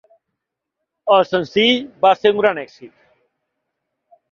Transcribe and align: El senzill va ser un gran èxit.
El 1.17 1.27
senzill 1.33 1.85
va 2.07 2.13
ser 2.23 2.33
un 2.37 2.41
gran 2.47 2.65
èxit. 2.65 2.93